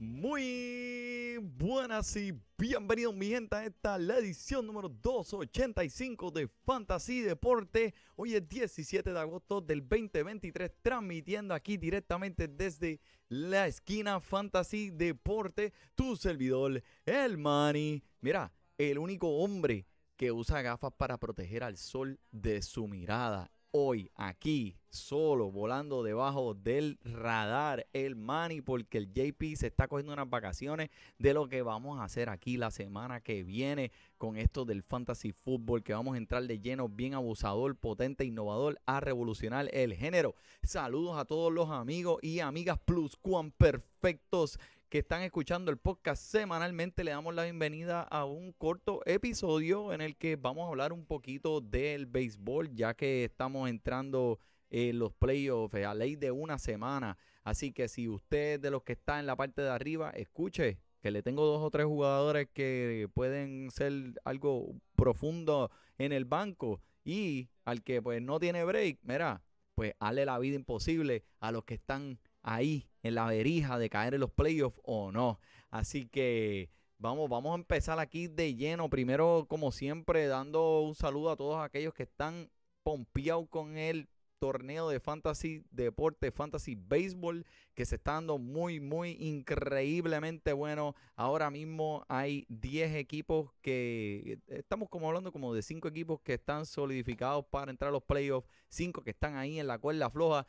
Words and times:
Muy 0.00 1.38
buenas 1.58 2.14
y 2.14 2.32
bienvenidos 2.56 3.14
mi 3.16 3.30
gente 3.30 3.56
a 3.56 3.64
esta 3.64 3.98
la 3.98 4.18
edición 4.18 4.64
número 4.64 4.88
285 4.88 6.30
de 6.30 6.46
Fantasy 6.64 7.20
Deporte. 7.20 7.94
Hoy 8.14 8.36
es 8.36 8.48
17 8.48 9.12
de 9.12 9.18
agosto 9.18 9.60
del 9.60 9.80
2023 9.80 10.70
transmitiendo 10.82 11.52
aquí 11.52 11.76
directamente 11.76 12.46
desde 12.46 13.00
la 13.28 13.66
esquina 13.66 14.20
Fantasy 14.20 14.90
Deporte, 14.90 15.72
tu 15.96 16.14
servidor, 16.14 16.80
el 17.04 17.36
Mani. 17.36 18.00
Mira, 18.20 18.52
el 18.76 18.98
único 18.98 19.28
hombre 19.38 19.84
que 20.16 20.30
usa 20.30 20.62
gafas 20.62 20.92
para 20.96 21.18
proteger 21.18 21.64
al 21.64 21.76
sol 21.76 22.20
de 22.30 22.62
su 22.62 22.86
mirada 22.86 23.50
hoy 23.70 24.10
aquí, 24.14 24.76
solo, 24.90 25.50
volando 25.50 26.02
debajo 26.02 26.54
del 26.54 26.98
radar, 27.04 27.86
el 27.92 28.16
Manny, 28.16 28.60
porque 28.60 28.98
el 28.98 29.12
JP 29.12 29.56
se 29.56 29.66
está 29.66 29.88
cogiendo 29.88 30.12
unas 30.12 30.28
vacaciones 30.28 30.90
de 31.18 31.34
lo 31.34 31.48
que 31.48 31.62
vamos 31.62 31.98
a 31.98 32.04
hacer 32.04 32.28
aquí 32.28 32.56
la 32.56 32.70
semana 32.70 33.20
que 33.20 33.44
viene 33.44 33.92
con 34.16 34.36
esto 34.36 34.64
del 34.64 34.82
fantasy 34.82 35.32
fútbol, 35.32 35.82
que 35.82 35.92
vamos 35.92 36.14
a 36.14 36.18
entrar 36.18 36.42
de 36.44 36.60
lleno, 36.60 36.88
bien 36.88 37.14
abusador, 37.14 37.76
potente, 37.76 38.24
innovador, 38.24 38.80
a 38.86 39.00
revolucionar 39.00 39.68
el 39.72 39.94
género. 39.94 40.34
Saludos 40.62 41.18
a 41.18 41.24
todos 41.24 41.52
los 41.52 41.70
amigos 41.70 42.18
y 42.22 42.40
amigas 42.40 42.78
plus 42.78 43.16
cuan 43.16 43.50
perfectos 43.50 44.58
que 44.88 44.98
están 44.98 45.22
escuchando 45.22 45.70
el 45.70 45.76
podcast 45.76 46.22
semanalmente, 46.22 47.04
le 47.04 47.10
damos 47.10 47.34
la 47.34 47.44
bienvenida 47.44 48.00
a 48.00 48.24
un 48.24 48.52
corto 48.52 49.02
episodio 49.04 49.92
en 49.92 50.00
el 50.00 50.16
que 50.16 50.36
vamos 50.36 50.64
a 50.64 50.68
hablar 50.68 50.94
un 50.94 51.04
poquito 51.04 51.60
del 51.60 52.06
béisbol, 52.06 52.74
ya 52.74 52.94
que 52.94 53.24
estamos 53.24 53.68
entrando 53.68 54.38
en 54.70 54.98
los 54.98 55.12
playoffs 55.12 55.74
a 55.84 55.92
ley 55.92 56.16
de 56.16 56.30
una 56.30 56.58
semana. 56.58 57.18
Así 57.44 57.70
que 57.70 57.88
si 57.88 58.08
usted 58.08 58.60
de 58.60 58.70
los 58.70 58.82
que 58.82 58.94
está 58.94 59.20
en 59.20 59.26
la 59.26 59.36
parte 59.36 59.60
de 59.60 59.68
arriba, 59.68 60.10
escuche 60.10 60.78
que 61.02 61.10
le 61.10 61.22
tengo 61.22 61.44
dos 61.44 61.62
o 61.62 61.70
tres 61.70 61.84
jugadores 61.84 62.48
que 62.54 63.10
pueden 63.12 63.70
ser 63.70 63.92
algo 64.24 64.74
profundo 64.96 65.70
en 65.98 66.12
el 66.12 66.24
banco 66.24 66.80
y 67.04 67.50
al 67.66 67.82
que 67.82 68.00
pues 68.00 68.22
no 68.22 68.40
tiene 68.40 68.64
break, 68.64 69.00
mira, 69.02 69.42
pues 69.74 69.92
hazle 70.00 70.24
la 70.24 70.38
vida 70.38 70.56
imposible 70.56 71.24
a 71.40 71.52
los 71.52 71.64
que 71.64 71.74
están 71.74 72.18
ahí 72.42 72.88
la 73.14 73.26
verija 73.26 73.78
de 73.78 73.90
caer 73.90 74.14
en 74.14 74.20
los 74.20 74.30
playoffs 74.30 74.80
o 74.84 75.12
no. 75.12 75.40
Así 75.70 76.06
que 76.06 76.70
vamos, 76.98 77.28
vamos 77.28 77.52
a 77.52 77.56
empezar 77.56 77.98
aquí 77.98 78.26
de 78.28 78.54
lleno. 78.54 78.90
Primero, 78.90 79.46
como 79.48 79.72
siempre, 79.72 80.26
dando 80.26 80.80
un 80.80 80.94
saludo 80.94 81.30
a 81.30 81.36
todos 81.36 81.62
aquellos 81.62 81.94
que 81.94 82.04
están 82.04 82.50
pompeados 82.82 83.48
con 83.48 83.76
el 83.76 84.08
torneo 84.38 84.88
de 84.88 85.00
fantasy 85.00 85.64
deporte, 85.70 86.30
fantasy 86.30 86.74
béisbol, 86.74 87.44
que 87.74 87.84
se 87.84 87.96
está 87.96 88.12
dando 88.12 88.38
muy, 88.38 88.80
muy 88.80 89.16
increíblemente 89.20 90.52
bueno. 90.52 90.94
Ahora 91.16 91.50
mismo 91.50 92.04
hay 92.08 92.46
10 92.48 92.96
equipos 92.96 93.52
que, 93.60 94.38
estamos 94.48 94.88
como 94.88 95.08
hablando 95.08 95.32
como 95.32 95.54
de 95.54 95.62
5 95.62 95.88
equipos 95.88 96.20
que 96.20 96.34
están 96.34 96.66
solidificados 96.66 97.44
para 97.46 97.70
entrar 97.70 97.88
a 97.88 97.92
los 97.92 98.02
playoffs, 98.02 98.48
5 98.68 99.02
que 99.02 99.10
están 99.10 99.36
ahí 99.36 99.58
en 99.58 99.66
la 99.66 99.78
cuerda 99.78 100.10
floja. 100.10 100.46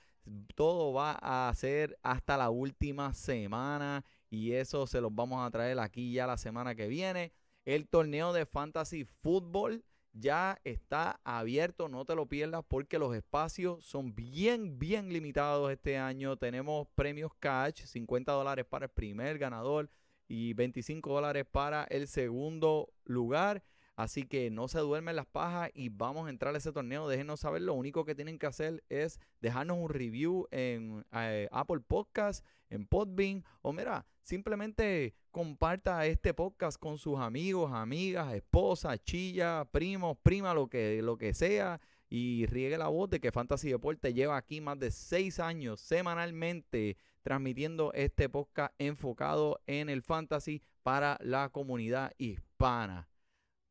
Todo 0.56 0.94
va 0.94 1.18
a 1.22 1.54
ser 1.56 1.98
hasta 2.04 2.38
la 2.38 2.50
última 2.50 3.14
semana 3.14 4.06
y 4.30 4.52
eso 4.52 4.86
se 4.86 5.02
los 5.02 5.14
vamos 5.14 5.46
a 5.46 5.50
traer 5.50 5.80
aquí 5.80 6.14
ya 6.14 6.28
la 6.28 6.38
semana 6.38 6.76
que 6.76 6.88
viene. 6.88 7.32
El 7.66 7.88
torneo 7.88 8.34
de 8.34 8.46
fantasy 8.46 9.04
fútbol 9.06 9.84
ya 10.20 10.60
está 10.64 11.20
abierto, 11.24 11.90
no 11.90 12.06
te 12.06 12.16
lo 12.16 12.28
pierdas 12.28 12.64
porque 12.68 13.00
los 13.00 13.16
espacios 13.16 13.86
son 13.86 14.14
bien, 14.14 14.78
bien 14.80 15.12
limitados 15.12 15.72
este 15.72 15.98
año. 15.98 16.38
Tenemos 16.38 16.88
premios 16.96 17.32
cash, 17.40 17.84
50 17.86 18.32
dólares 18.32 18.66
para 18.66 18.86
el 18.86 18.92
primer 18.92 19.38
ganador 19.38 19.90
y 20.28 20.54
25 20.54 21.14
dólares 21.14 21.46
para 21.50 21.84
el 21.86 22.08
segundo 22.08 22.94
lugar. 23.06 23.64
Así 24.00 24.24
que 24.24 24.50
no 24.50 24.70
se 24.70 24.80
duermen 24.80 25.18
las 25.18 25.26
pajas 25.26 25.72
y 25.74 25.90
vamos 25.90 26.26
a 26.26 26.30
entrar 26.30 26.56
a 26.56 26.58
ese 26.58 26.72
torneo. 26.72 27.10
Déjenos 27.10 27.42
saber. 27.42 27.64
Lo 27.64 27.74
único 27.74 28.06
que 28.06 28.16
tienen 28.16 28.40
que 28.40 28.48
hacer 28.48 28.82
es 28.88 29.20
dejarnos 29.42 29.78
un 29.78 29.90
review 29.90 30.48
en 30.52 31.06
eh, 31.12 31.50
Apple 31.52 31.82
Podcast, 31.86 32.46
en 32.70 32.86
Podbean. 32.86 33.44
O 33.62 33.74
mira, 33.74 34.06
simplemente 34.22 35.16
comparta 35.32 36.06
este 36.06 36.34
podcast 36.34 36.80
con 36.80 36.98
sus 36.98 37.20
amigos, 37.20 37.74
amigas, 37.74 38.34
esposas, 38.34 39.04
chillas, 39.04 39.68
primos, 39.70 40.16
prima, 40.24 40.54
lo 40.54 40.70
que, 40.70 41.02
lo 41.02 41.18
que 41.18 41.34
sea. 41.34 41.82
Y 42.08 42.46
riegue 42.46 42.78
la 42.78 42.88
voz 42.88 43.10
de 43.10 43.20
que 43.20 43.34
Fantasy 43.34 43.70
Deporte 43.70 44.14
lleva 44.14 44.38
aquí 44.38 44.62
más 44.62 44.80
de 44.80 44.92
seis 44.92 45.42
años 45.42 45.82
semanalmente 45.82 46.96
transmitiendo 47.22 47.92
este 47.92 48.30
podcast 48.30 48.74
enfocado 48.78 49.60
en 49.68 49.90
el 49.90 50.04
fantasy 50.04 50.62
para 50.84 51.18
la 51.20 51.50
comunidad 51.50 52.14
hispana. 52.18 53.10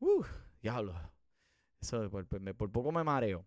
Uh, 0.00 0.24
diablo. 0.62 0.94
Eso 1.80 2.08
por, 2.10 2.26
poco 2.70 2.92
me 2.92 3.02
mareo. 3.04 3.44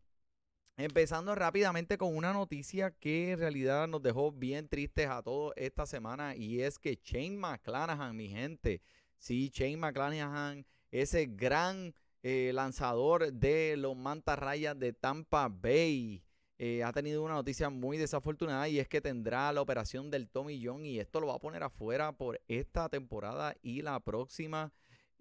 Empezando 0.77 1.35
rápidamente 1.35 1.97
con 1.97 2.15
una 2.15 2.33
noticia 2.33 2.91
que 2.91 3.31
en 3.31 3.39
realidad 3.39 3.87
nos 3.87 4.01
dejó 4.01 4.31
bien 4.31 4.67
tristes 4.67 5.07
a 5.07 5.21
todos 5.21 5.53
esta 5.55 5.85
semana 5.85 6.35
y 6.35 6.61
es 6.61 6.79
que 6.79 6.99
Shane 7.03 7.37
McClanahan, 7.37 8.15
mi 8.15 8.29
gente, 8.29 8.81
sí, 9.17 9.51
Shane 9.53 9.77
McClanahan, 9.77 10.65
ese 10.89 11.27
gran 11.27 11.93
eh, 12.23 12.51
lanzador 12.53 13.31
de 13.31 13.75
los 13.77 13.95
mantarrayas 13.95 14.77
de 14.79 14.93
Tampa 14.93 15.49
Bay, 15.49 16.23
eh, 16.57 16.83
ha 16.83 16.91
tenido 16.93 17.23
una 17.23 17.33
noticia 17.33 17.69
muy 17.69 17.97
desafortunada 17.97 18.67
y 18.69 18.79
es 18.79 18.87
que 18.87 19.01
tendrá 19.01 19.51
la 19.51 19.61
operación 19.61 20.09
del 20.09 20.29
Tommy 20.29 20.63
John 20.63 20.85
y 20.85 20.99
esto 20.99 21.19
lo 21.19 21.27
va 21.27 21.35
a 21.35 21.39
poner 21.39 21.63
afuera 21.63 22.11
por 22.11 22.39
esta 22.47 22.87
temporada 22.87 23.55
y 23.61 23.81
la 23.81 23.99
próxima. 23.99 24.71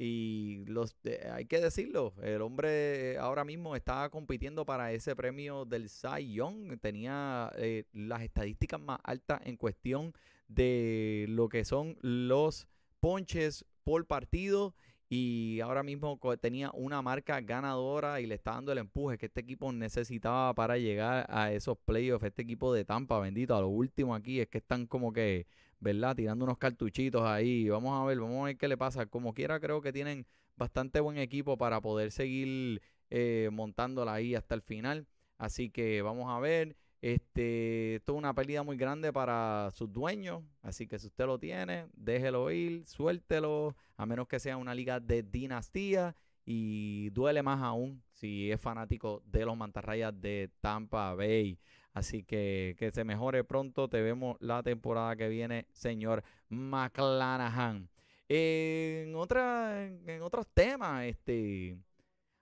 Y 0.02 0.64
los, 0.64 0.96
hay 1.30 1.44
que 1.44 1.60
decirlo, 1.60 2.14
el 2.22 2.40
hombre 2.40 3.18
ahora 3.18 3.44
mismo 3.44 3.76
está 3.76 4.08
compitiendo 4.08 4.64
para 4.64 4.92
ese 4.92 5.14
premio 5.14 5.66
del 5.66 5.90
Cy 5.90 6.32
Young. 6.32 6.80
Tenía 6.80 7.52
eh, 7.58 7.84
las 7.92 8.22
estadísticas 8.22 8.80
más 8.80 8.98
altas 9.04 9.42
en 9.44 9.58
cuestión 9.58 10.14
de 10.48 11.26
lo 11.28 11.50
que 11.50 11.66
son 11.66 11.98
los 12.00 12.66
ponches 13.00 13.66
por 13.84 14.06
partido. 14.06 14.74
Y 15.10 15.60
ahora 15.60 15.82
mismo 15.82 16.18
tenía 16.40 16.70
una 16.72 17.02
marca 17.02 17.38
ganadora 17.42 18.22
y 18.22 18.26
le 18.26 18.36
está 18.36 18.52
dando 18.52 18.72
el 18.72 18.78
empuje 18.78 19.18
que 19.18 19.26
este 19.26 19.42
equipo 19.42 19.70
necesitaba 19.70 20.54
para 20.54 20.78
llegar 20.78 21.26
a 21.28 21.52
esos 21.52 21.76
playoffs. 21.76 22.24
Este 22.24 22.40
equipo 22.40 22.72
de 22.72 22.86
Tampa, 22.86 23.18
bendito. 23.18 23.54
A 23.54 23.60
lo 23.60 23.68
último 23.68 24.14
aquí 24.14 24.40
es 24.40 24.48
que 24.48 24.58
están 24.58 24.86
como 24.86 25.12
que 25.12 25.46
¿verdad? 25.80 26.14
Tirando 26.14 26.44
unos 26.44 26.58
cartuchitos 26.58 27.22
ahí. 27.22 27.68
Vamos 27.68 28.00
a 28.00 28.04
ver, 28.04 28.20
vamos 28.20 28.42
a 28.42 28.44
ver 28.46 28.56
qué 28.56 28.68
le 28.68 28.76
pasa. 28.76 29.06
Como 29.06 29.34
quiera, 29.34 29.58
creo 29.60 29.80
que 29.80 29.92
tienen 29.92 30.26
bastante 30.56 31.00
buen 31.00 31.18
equipo 31.18 31.56
para 31.56 31.80
poder 31.80 32.12
seguir 32.12 32.82
eh, 33.08 33.48
montándola 33.52 34.14
ahí 34.14 34.34
hasta 34.34 34.54
el 34.54 34.62
final. 34.62 35.06
Así 35.38 35.70
que 35.70 36.02
vamos 36.02 36.26
a 36.28 36.38
ver. 36.38 36.76
Este, 37.02 37.94
esto 37.94 38.12
es 38.12 38.18
una 38.18 38.34
pérdida 38.34 38.62
muy 38.62 38.76
grande 38.76 39.10
para 39.10 39.70
sus 39.72 39.90
dueños. 39.90 40.42
Así 40.62 40.86
que 40.86 40.98
si 40.98 41.06
usted 41.06 41.26
lo 41.26 41.38
tiene, 41.38 41.86
déjelo 41.94 42.50
ir, 42.50 42.86
suéltelo. 42.86 43.74
A 43.96 44.04
menos 44.06 44.28
que 44.28 44.38
sea 44.38 44.58
una 44.58 44.74
liga 44.74 45.00
de 45.00 45.22
dinastía. 45.22 46.14
Y 46.44 47.10
duele 47.10 47.42
más 47.42 47.62
aún 47.62 48.02
si 48.12 48.50
es 48.50 48.60
fanático 48.60 49.22
de 49.24 49.44
los 49.46 49.56
mantarrayas 49.56 50.18
de 50.20 50.50
Tampa 50.60 51.14
Bay. 51.14 51.58
Así 51.92 52.22
que 52.22 52.76
que 52.78 52.90
se 52.90 53.04
mejore 53.04 53.44
pronto. 53.44 53.88
Te 53.88 54.00
vemos 54.00 54.36
la 54.40 54.62
temporada 54.62 55.16
que 55.16 55.28
viene, 55.28 55.66
señor 55.72 56.22
McClanahan. 56.48 57.88
En, 58.28 59.14
otra, 59.16 59.86
en 59.86 60.22
otros 60.22 60.46
temas, 60.54 61.04
este, 61.04 61.76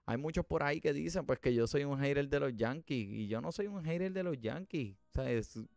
hay 0.05 0.17
muchos 0.17 0.45
por 0.45 0.61
ahí 0.61 0.79
que 0.79 0.93
dicen 0.93 1.25
pues 1.25 1.39
que 1.39 1.53
yo 1.53 1.65
soy 1.65 1.83
un 1.83 1.99
hater 1.99 2.29
de 2.29 2.39
los 2.39 2.55
Yankees 2.55 3.09
y 3.09 3.27
yo 3.27 3.41
no 3.41 3.51
soy 3.51 3.67
un 3.67 3.83
hater 3.83 4.11
de 4.11 4.23
los 4.23 4.39
Yankees. 4.39 4.95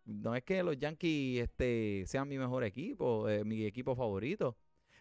no 0.05 0.35
es 0.35 0.45
que 0.45 0.63
los 0.63 0.77
Yankees 0.79 1.45
este, 1.45 2.05
sean 2.07 2.29
mi 2.29 2.39
mejor 2.39 2.65
equipo, 2.65 3.29
eh, 3.29 3.43
mi 3.45 3.65
equipo 3.65 3.97
favorito, 3.97 4.57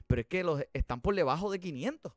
pero 0.07 0.22
es 0.22 0.28
que 0.28 0.44
los 0.44 0.63
están 0.74 1.01
por 1.01 1.13
debajo 1.13 1.51
de 1.51 1.60
500 1.60 2.13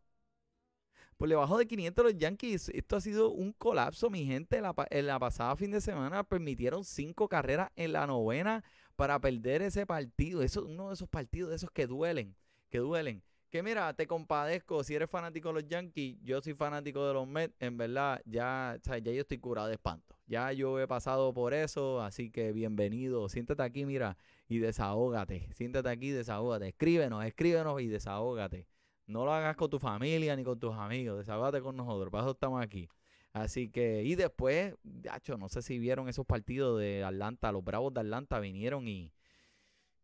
por 1.25 1.31
debajo 1.31 1.57
de 1.57 1.67
500 1.67 2.05
los 2.05 2.19
Yankees. 2.19 2.69
Esto 2.69 2.97
ha 2.97 3.01
sido 3.01 3.31
un 3.31 3.55
colapso, 3.55 4.11
mi 4.11 4.27
gente. 4.27 4.61
La, 4.61 4.75
en 4.91 5.07
la 5.07 5.19
pasada 5.19 5.57
fin 5.57 5.71
de 5.71 5.81
semana 5.81 6.23
permitieron 6.23 6.85
cinco 6.85 7.31
carreras 7.31 7.71
en 7.77 7.95
la 7.95 8.07
novena 8.07 8.63
para 8.95 9.19
perder 9.19 9.63
ese 9.63 9.87
partido. 9.87 10.43
Eso 10.43 10.61
es 10.61 10.67
uno 10.67 10.89
de 10.89 10.95
esos 10.95 11.09
partidos 11.09 11.49
de 11.49 11.57
esos 11.57 11.71
que 11.71 11.87
duelen, 11.87 12.37
que 12.69 12.77
duelen. 12.77 13.23
Que 13.49 13.63
mira, 13.63 13.95
te 13.95 14.07
compadezco, 14.07 14.85
si 14.85 14.97
eres 14.97 15.09
fanático 15.09 15.49
de 15.49 15.55
los 15.55 15.67
Yankees, 15.67 16.19
yo 16.23 16.43
soy 16.43 16.53
fanático 16.53 17.07
de 17.07 17.15
los 17.15 17.27
Mets, 17.27 17.55
en 17.59 17.79
verdad, 17.79 18.21
ya, 18.27 18.79
ya 18.85 18.99
yo 18.99 19.23
estoy 19.23 19.39
curado 19.39 19.69
de 19.69 19.77
espanto. 19.77 20.19
Ya 20.27 20.53
yo 20.53 20.79
he 20.79 20.87
pasado 20.87 21.33
por 21.33 21.55
eso, 21.55 22.03
así 22.03 22.31
que 22.31 22.53
bienvenido. 22.53 23.31
Siéntate 23.31 23.63
aquí, 23.63 23.87
mira, 23.87 24.19
y 24.47 24.59
desahógate. 24.59 25.49
Siéntate 25.55 25.89
aquí, 25.89 26.11
desahógate. 26.11 26.69
Escríbenos, 26.69 27.25
escríbenos 27.25 27.81
y 27.81 27.87
desahógate. 27.87 28.67
No 29.07 29.25
lo 29.25 29.33
hagas 29.33 29.57
con 29.57 29.71
tu 29.71 29.79
familia 29.79 30.35
ni 30.37 30.45
con 30.45 30.59
tus 30.59 30.75
amigos. 30.75 31.19
Desahógate 31.19 31.61
con 31.61 31.77
nosotros. 31.77 32.11
Para 32.11 32.31
estamos 32.31 32.63
aquí. 32.63 32.89
Así 33.33 33.69
que, 33.69 34.03
y 34.05 34.15
después, 34.15 34.75
hecho, 35.17 35.37
no 35.37 35.49
sé 35.49 35.61
si 35.63 35.79
vieron 35.79 36.09
esos 36.09 36.25
partidos 36.25 36.81
de 36.81 37.03
Atlanta. 37.05 37.53
Los 37.53 37.65
Bravos 37.65 37.93
de 37.93 38.01
Atlanta 38.01 38.39
vinieron 38.39 38.87
y, 38.87 39.13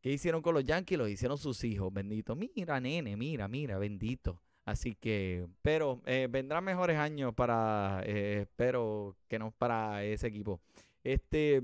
¿Qué 0.01 0.11
hicieron 0.13 0.41
con 0.41 0.55
los 0.55 0.65
Yankees? 0.65 0.99
Lo 0.99 1.09
hicieron 1.09 1.37
sus 1.37 1.63
hijos, 1.65 1.93
bendito. 1.93 2.35
Mira, 2.35 2.81
nene, 2.81 3.17
mira, 3.17 3.49
mira, 3.49 3.79
bendito. 3.79 4.41
Así 4.65 4.95
que, 4.95 5.47
pero 5.63 6.01
eh, 6.07 6.27
vendrán 6.31 6.65
mejores 6.65 6.97
años 6.97 7.35
para, 7.35 8.03
eh, 8.07 8.43
espero 8.43 9.17
que 9.29 9.39
no 9.39 9.51
para 9.51 10.05
ese 10.05 10.29
equipo. 10.29 10.61
Este, 11.05 11.63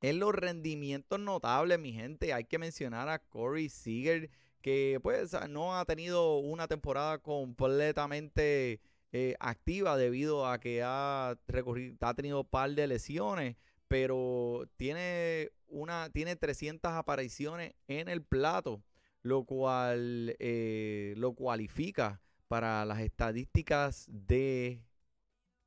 en 0.00 0.18
los 0.20 0.34
rendimientos 0.34 1.18
notables, 1.18 1.78
mi 1.80 1.92
gente, 1.92 2.32
hay 2.32 2.44
que 2.44 2.58
mencionar 2.58 3.08
a 3.08 3.18
Corey 3.18 3.68
Seager, 3.68 4.30
que 4.60 4.98
pues 5.02 5.34
no 5.48 5.78
ha 5.78 5.84
tenido 5.84 6.38
una 6.38 6.68
temporada 6.68 7.18
completamente 7.18 8.80
eh, 9.12 9.34
activa 9.40 9.96
debido 9.96 10.46
a 10.46 10.58
que 10.60 10.82
ha, 10.82 11.30
ha 11.30 12.14
tenido 12.14 12.40
un 12.40 12.46
par 12.46 12.70
de 12.70 12.86
lesiones 12.86 13.56
pero 13.90 14.68
tiene 14.76 15.50
una 15.66 16.10
tiene 16.10 16.36
300 16.36 16.92
apariciones 16.92 17.74
en 17.88 18.08
el 18.08 18.22
plato, 18.22 18.84
lo 19.22 19.42
cual 19.42 20.36
eh, 20.38 21.14
lo 21.16 21.32
cualifica 21.32 22.20
para 22.46 22.84
las 22.84 23.00
estadísticas 23.00 24.06
de 24.08 24.80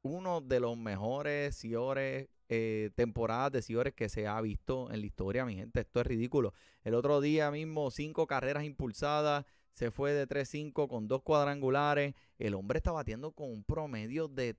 uno 0.04 0.40
de 0.40 0.62
los 0.62 0.78
mejores 0.78 1.58
señores 1.58 2.30
eh, 2.50 2.90
temporadas 2.96 3.52
de 3.52 3.62
señores 3.62 3.94
que 3.94 4.10
se 4.10 4.28
ha 4.28 4.40
visto 4.42 4.92
en 4.92 5.02
la 5.02 5.06
historia, 5.06 5.46
mi 5.46 5.56
gente. 5.56 5.82
Esto 5.82 6.02
es 6.02 6.08
ridículo. 6.08 6.54
El 6.84 6.96
otro 6.96 7.22
día 7.22 7.52
mismo, 7.52 7.92
cinco 7.92 8.28
carreras 8.28 8.64
impulsadas, 8.64 9.46
se 9.74 9.92
fue 9.92 10.14
de 10.14 10.28
3-5 10.28 10.88
con 10.88 11.08
dos 11.08 11.24
cuadrangulares. 11.24 12.14
El 12.38 12.54
hombre 12.54 12.78
está 12.78 12.92
batiendo 12.92 13.32
con 13.32 13.52
un 13.52 13.64
promedio 13.64 14.28
de 14.28 14.56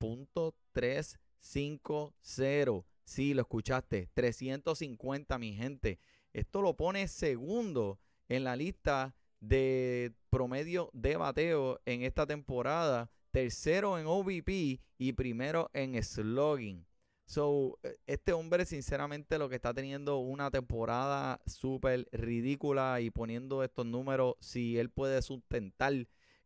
.350. 0.00 2.84
Sí, 3.04 3.34
lo 3.34 3.42
escuchaste. 3.42 4.08
350, 4.14 5.38
mi 5.38 5.54
gente. 5.54 5.98
Esto 6.32 6.62
lo 6.62 6.74
pone 6.76 7.06
segundo 7.08 7.98
en 8.28 8.44
la 8.44 8.56
lista 8.56 9.14
de 9.40 10.14
promedio 10.30 10.88
de 10.92 11.16
bateo 11.16 11.80
en 11.84 12.02
esta 12.02 12.26
temporada. 12.26 13.10
Tercero 13.30 13.98
en 13.98 14.06
OVP 14.06 14.80
y 14.98 15.12
primero 15.12 15.70
en 15.74 16.02
slugging. 16.02 16.86
So, 17.26 17.78
eh, 17.82 17.96
este 18.06 18.32
hombre, 18.32 18.64
sinceramente, 18.64 19.38
lo 19.38 19.48
que 19.48 19.56
está 19.56 19.74
teniendo 19.74 20.18
una 20.18 20.50
temporada 20.50 21.40
súper 21.46 22.08
ridícula 22.12 23.00
y 23.00 23.10
poniendo 23.10 23.62
estos 23.64 23.84
números, 23.86 24.36
si 24.40 24.78
él 24.78 24.90
puede 24.90 25.20
sustentar 25.22 25.92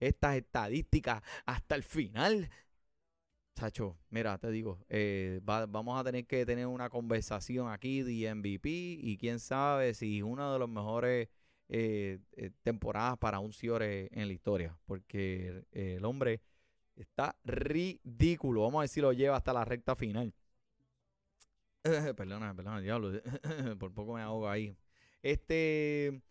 estas 0.01 0.37
estadísticas 0.37 1.23
hasta 1.47 1.75
el 1.75 1.83
final, 1.83 2.51
Sacho, 3.61 3.99
mira, 4.09 4.39
te 4.39 4.51
digo, 4.51 4.79
eh, 4.89 5.41
vamos 5.43 6.01
a 6.01 6.05
tener 6.05 6.27
que 6.27 6.47
tener 6.47 6.67
una 6.67 6.89
conversación 6.89 7.71
aquí 7.71 8.03
de 8.03 8.35
MVP 8.35 8.71
y 8.71 9.19
quién 9.19 9.39
sabe 9.39 9.93
si 9.93 10.23
una 10.23 10.51
de 10.51 10.59
las 10.59 10.69
mejores 10.69 11.29
eh, 11.69 12.21
eh, 12.33 12.51
temporadas 12.63 13.19
para 13.19 13.39
un 13.39 13.53
Ciore 13.53 14.09
en 14.13 14.29
la 14.29 14.33
historia, 14.33 14.79
porque 14.87 15.65
el 15.73 16.05
hombre 16.07 16.41
está 16.97 17.37
ridículo. 17.45 18.63
Vamos 18.63 18.85
a 18.85 18.89
si 18.89 19.03
lo 19.03 19.13
lleva 19.13 19.37
hasta 19.37 19.53
la 19.53 19.67
recta 19.67 19.95
final. 19.95 20.33
perdona, 22.17 22.55
perdona, 22.55 22.81
diablo, 22.81 23.13
por 23.79 23.93
poco 23.93 24.15
me 24.15 24.23
ahogo 24.23 24.49
ahí. 24.49 24.77
Este, 25.23 26.23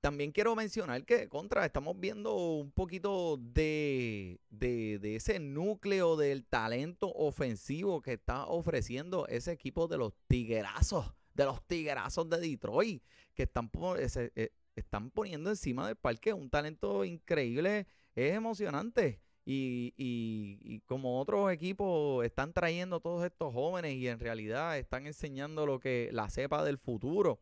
también 0.00 0.32
quiero 0.32 0.54
mencionar 0.54 1.04
que 1.04 1.28
contra 1.28 1.64
estamos 1.64 1.98
viendo 1.98 2.34
un 2.34 2.70
poquito 2.70 3.36
de, 3.38 4.40
ese 5.02 5.38
núcleo 5.40 6.16
del 6.16 6.44
talento 6.44 7.12
ofensivo 7.12 8.02
que 8.02 8.12
está 8.14 8.46
ofreciendo 8.46 9.26
ese 9.28 9.52
equipo 9.52 9.88
de 9.88 9.98
los 9.98 10.12
tiguerazos, 10.28 11.12
de 11.34 11.44
los 11.44 11.66
tiguerazos 11.66 12.28
de 12.28 12.38
Detroit, 12.38 13.02
que 13.34 13.44
están, 13.44 13.70
eh, 13.98 14.50
están 14.74 15.10
poniendo 15.10 15.50
encima 15.50 15.86
del 15.86 15.96
parque 15.96 16.32
un 16.32 16.50
talento 16.50 17.04
increíble, 17.04 17.86
es 18.14 18.34
emocionante. 18.34 19.20
Y, 19.48 19.94
y, 19.96 20.80
como 20.86 21.20
otros 21.20 21.52
equipos 21.52 22.24
están 22.24 22.52
trayendo 22.52 22.98
todos 22.98 23.24
estos 23.24 23.54
jóvenes 23.54 23.94
y 23.94 24.08
en 24.08 24.18
realidad 24.18 24.76
están 24.76 25.06
enseñando 25.06 25.66
lo 25.66 25.78
que 25.78 26.10
la 26.12 26.28
cepa 26.28 26.64
del 26.64 26.78
futuro. 26.78 27.38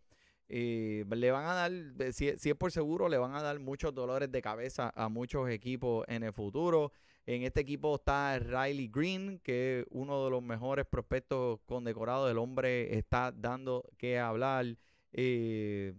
Eh, 0.49 1.07
le 1.09 1.31
van 1.31 1.47
a 1.47 1.55
dar, 1.55 1.73
si, 2.13 2.29
es 2.29 2.55
por 2.59 2.71
seguro, 2.71 3.09
le 3.09 3.17
van 3.17 3.35
a 3.35 3.43
dar 3.43 3.59
muchos 3.59 3.95
dolores 3.95 4.31
de 4.31 4.43
cabeza 4.43 4.93
a 4.95 5.09
muchos 5.09 5.49
equipos 5.49 6.05
en 6.09 6.23
el 6.23 6.33
futuro. 6.33 6.93
En 7.27 7.43
este 7.43 7.63
equipo 7.63 7.95
está 7.95 8.39
Riley 8.39 8.89
Green, 8.89 9.41
que 9.43 9.81
es 9.81 9.87
uno 9.91 10.25
de 10.25 10.31
los 10.31 10.43
mejores 10.43 10.85
prospectos 10.85 11.61
condecorados 11.65 12.29
del 12.29 12.37
hombre, 12.37 12.99
está 12.99 13.33
dando 13.33 13.89
que 13.97 14.19
hablar. 14.19 14.77
Eh, 15.13 15.95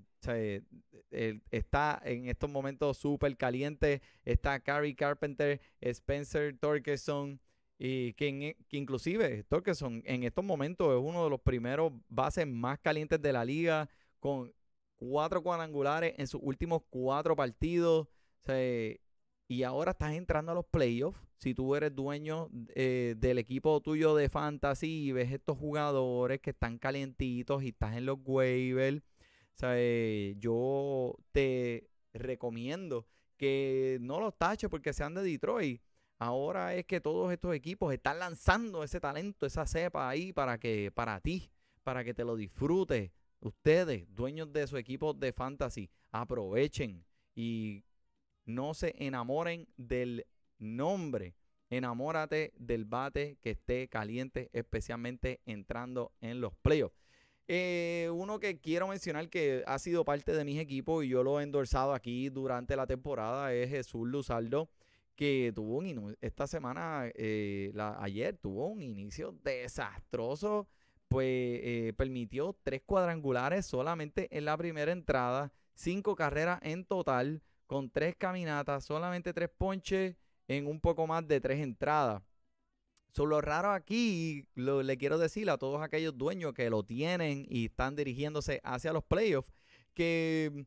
está 1.51 2.01
en 2.03 2.27
estos 2.27 2.49
momentos 2.49 2.97
súper 2.97 3.35
caliente. 3.37 4.01
Está 4.23 4.59
Carrie 4.59 4.95
Carpenter, 4.95 5.61
Spencer 5.81 6.57
Torkelson. 6.57 7.39
Y 7.77 8.13
que, 8.13 8.55
que, 8.69 8.77
inclusive 8.77 9.43
Torkelson 9.43 10.01
en 10.05 10.23
estos 10.23 10.45
momentos 10.45 10.87
es 10.93 11.01
uno 11.03 11.25
de 11.25 11.29
los 11.29 11.41
primeros 11.41 11.91
bases 12.07 12.47
más 12.47 12.79
calientes 12.79 13.21
de 13.21 13.33
la 13.33 13.43
liga 13.43 13.89
con 14.21 14.53
cuatro 14.95 15.43
cuadrangulares 15.43 16.13
en 16.17 16.27
sus 16.27 16.41
últimos 16.43 16.83
cuatro 16.89 17.35
partidos. 17.35 18.07
y 19.47 19.63
ahora 19.63 19.91
estás 19.91 20.13
entrando 20.13 20.51
a 20.51 20.55
los 20.55 20.65
playoffs. 20.65 21.19
Si 21.37 21.53
tú 21.53 21.75
eres 21.75 21.93
dueño 21.93 22.49
eh, 22.75 23.15
del 23.17 23.37
equipo 23.37 23.79
tuyo 23.81 24.15
de 24.15 24.29
fantasy 24.29 25.07
y 25.07 25.11
ves 25.11 25.31
estos 25.31 25.57
jugadores 25.57 26.39
que 26.39 26.51
están 26.51 26.79
calientitos 26.79 27.61
y 27.61 27.69
estás 27.69 27.97
en 27.97 28.05
los 28.05 28.17
waivers, 28.23 29.03
yo 30.37 31.15
te 31.31 31.89
recomiendo 32.13 33.07
que 33.37 33.97
no 34.01 34.19
los 34.19 34.37
taches 34.37 34.69
porque 34.69 34.93
sean 34.93 35.13
de 35.13 35.23
Detroit. 35.23 35.81
Ahora 36.17 36.75
es 36.75 36.85
que 36.85 37.01
todos 37.01 37.31
estos 37.31 37.53
equipos 37.53 37.93
están 37.93 38.19
lanzando 38.19 38.83
ese 38.83 38.99
talento, 38.99 39.45
esa 39.45 39.65
cepa 39.65 40.07
ahí 40.09 40.31
para 40.31 40.57
que 40.57 40.91
para 40.91 41.19
ti, 41.19 41.51
para 41.83 42.03
que 42.03 42.13
te 42.13 42.23
lo 42.23 42.35
disfrutes. 42.35 43.11
Ustedes, 43.41 44.07
dueños 44.15 44.51
de 44.53 44.65
su 44.65 44.77
equipo 44.77 45.13
de 45.13 45.33
fantasy, 45.33 45.89
aprovechen 46.11 47.05
y 47.35 47.83
no 48.45 48.73
se 48.73 48.95
enamoren 48.97 49.67
del 49.75 50.25
nombre. 50.57 51.35
Enamórate 51.69 52.53
del 52.57 52.85
bate 52.85 53.37
que 53.41 53.51
esté 53.51 53.89
caliente, 53.89 54.49
especialmente 54.53 55.41
entrando 55.45 56.13
en 56.21 56.39
los 56.39 56.55
playoffs. 56.55 57.04
Eh, 57.47 58.09
uno 58.13 58.39
que 58.39 58.59
quiero 58.59 58.87
mencionar 58.87 59.29
que 59.29 59.63
ha 59.67 59.77
sido 59.77 60.03
parte 60.03 60.33
de 60.33 60.43
mis 60.43 60.59
equipos 60.59 61.05
y 61.05 61.09
yo 61.09 61.23
lo 61.23 61.39
he 61.39 61.43
endorsado 61.43 61.93
aquí 61.93 62.29
durante 62.29 62.75
la 62.75 62.87
temporada 62.87 63.53
es 63.53 63.69
Jesús 63.69 64.07
Luzardo, 64.07 64.69
que 65.15 65.51
tuvo 65.53 65.77
un 65.77 66.17
esta 66.21 66.47
semana, 66.47 67.09
eh, 67.13 67.71
ayer 67.99 68.37
tuvo 68.37 68.67
un 68.67 68.81
inicio 68.81 69.35
desastroso 69.43 70.67
pues 71.07 71.27
eh, 71.27 71.93
permitió 71.95 72.57
tres 72.63 72.81
cuadrangulares 72.85 73.65
solamente 73.65 74.27
en 74.35 74.45
la 74.45 74.57
primera 74.57 74.91
entrada, 74.91 75.53
cinco 75.73 76.15
carreras 76.15 76.59
en 76.61 76.85
total, 76.85 77.41
con 77.67 77.89
tres 77.89 78.15
caminatas, 78.17 78.85
solamente 78.85 79.33
tres 79.33 79.49
ponches 79.49 80.15
en 80.47 80.67
un 80.67 80.79
poco 80.79 81.07
más 81.07 81.27
de 81.27 81.39
tres 81.39 81.59
entradas. 81.59 82.21
Solo 83.15 83.39
raro 83.39 83.71
aquí, 83.71 84.45
lo, 84.55 84.83
le 84.83 84.97
quiero 84.97 85.17
decir 85.17 85.49
a 85.49 85.57
todos 85.57 85.81
aquellos 85.81 86.17
dueños 86.17 86.53
que 86.53 86.69
lo 86.69 86.83
tienen 86.83 87.45
y 87.49 87.67
están 87.67 87.95
dirigiéndose 87.95 88.59
hacia 88.61 88.91
los 88.91 89.05
playoffs, 89.05 89.53
que 89.93 90.65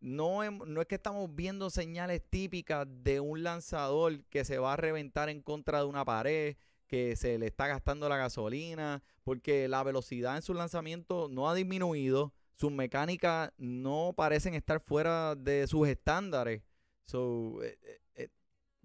no, 0.00 0.50
no 0.50 0.80
es 0.82 0.86
que 0.86 0.96
estamos 0.96 1.34
viendo 1.34 1.70
señales 1.70 2.22
típicas 2.28 2.86
de 2.86 3.20
un 3.20 3.42
lanzador 3.42 4.24
que 4.24 4.44
se 4.44 4.58
va 4.58 4.74
a 4.74 4.76
reventar 4.76 5.30
en 5.30 5.40
contra 5.40 5.78
de 5.78 5.86
una 5.86 6.04
pared, 6.04 6.56
que 6.86 7.16
se 7.16 7.38
le 7.38 7.46
está 7.46 7.66
gastando 7.66 8.10
la 8.10 8.18
gasolina, 8.18 9.02
porque 9.22 9.66
la 9.66 9.82
velocidad 9.82 10.36
en 10.36 10.42
su 10.42 10.52
lanzamiento 10.52 11.28
no 11.30 11.48
ha 11.48 11.54
disminuido, 11.54 12.34
sus 12.56 12.72
mecánicas 12.72 13.52
no 13.56 14.12
parecen 14.14 14.52
estar 14.52 14.80
fuera 14.80 15.34
de 15.34 15.66
sus 15.66 15.88
estándares. 15.88 16.62
So, 17.06 17.62
eh, 17.62 17.78
eh, 17.82 18.00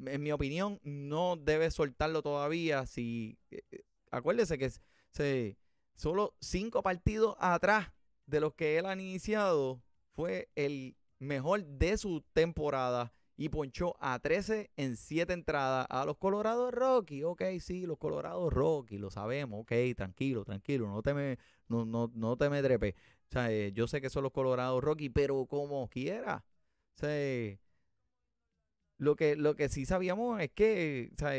en 0.06 0.24
mi 0.24 0.32
opinión, 0.32 0.80
no 0.84 1.36
debe 1.36 1.72
soltarlo 1.72 2.22
todavía. 2.22 2.86
Si, 2.86 3.38
acuérdese 4.12 4.58
que 4.58 4.72
solo 5.96 6.36
cinco 6.40 6.84
partidos 6.84 7.36
atrás 7.40 7.92
de 8.26 8.40
los 8.40 8.54
que 8.54 8.78
él 8.78 8.86
ha 8.86 8.94
iniciado 8.94 9.82
fue 10.14 10.50
el 10.56 10.96
mejor 11.20 11.66
de 11.66 11.98
su 11.98 12.22
temporada 12.34 13.14
y 13.36 13.48
ponchó 13.48 13.96
a 14.02 14.20
13 14.20 14.70
en 14.76 14.98
7 14.98 15.32
entradas 15.32 15.88
a 15.90 16.04
los 16.06 16.18
Colorados 16.18 16.74
Rocky. 16.74 17.24
Ok, 17.24 17.44
sí, 17.62 17.86
los 17.86 17.98
Colorados 17.98 18.52
Rocky, 18.52 18.98
lo 18.98 19.10
sabemos. 19.10 19.62
Ok, 19.62 19.72
tranquilo, 19.96 20.44
tranquilo, 20.44 20.90
no 20.90 21.02
te 21.02 21.14
me, 21.14 21.40
no, 21.70 21.86
no, 21.86 22.12
no 22.14 22.36
te 22.36 22.50
me 22.50 22.60
O 22.60 22.94
sea, 23.30 23.50
eh, 23.50 23.72
yo 23.72 23.88
sé 23.88 24.02
que 24.02 24.10
son 24.10 24.24
los 24.24 24.34
Colorados 24.34 24.84
Rocky, 24.84 25.10
pero 25.10 25.46
como 25.46 25.88
quiera. 25.88 26.44
O 26.96 26.98
lo 29.00 29.16
que, 29.16 29.36
lo 29.36 29.56
que 29.56 29.70
sí 29.70 29.86
sabíamos 29.86 30.40
es 30.42 30.52
que 30.52 31.10
o 31.16 31.18
sea, 31.18 31.32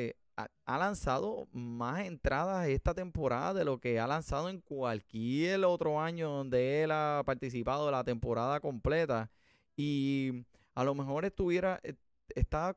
ha, 0.65 0.79
lanzado 0.79 1.47
más 1.53 2.07
entradas 2.07 2.67
esta 2.69 2.95
temporada 2.95 3.55
de 3.55 3.65
lo 3.65 3.79
que 3.79 4.01
ha 4.01 4.07
lanzado 4.07 4.49
en 4.49 4.61
cualquier 4.61 5.65
otro 5.65 6.01
año 6.01 6.31
donde 6.31 6.83
él 6.83 6.91
ha 6.91 7.23
participado 7.25 7.91
la 7.91 8.03
temporada 8.03 8.61
completa. 8.61 9.31
Y 9.77 10.47
a 10.75 10.85
lo 10.85 10.95
mejor 10.95 11.27
estuviera, 11.27 11.81
eh, 11.83 11.95
estaba 12.35 12.75